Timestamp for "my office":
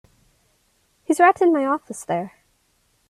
1.53-2.05